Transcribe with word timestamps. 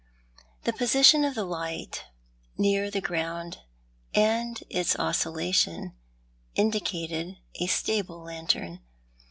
The 0.63 0.73
position 0.73 1.23
of 1.23 1.35
the 1.35 1.43
light— 1.43 2.05
near 2.57 2.89
the 2.89 3.01
ground— 3.01 3.59
and 4.15 4.59
its 4.67 4.95
oscilla 4.95 5.53
tion, 5.53 5.93
indicated 6.55 7.37
a 7.59 7.67
stable 7.67 8.21
lantern. 8.23 8.79